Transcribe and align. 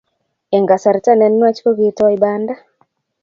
Eng 0.55 0.65
kasarta 0.71 1.11
ne 1.15 1.27
nwach 1.29 1.59
kokitoi 1.63 2.15
banda 2.23 2.55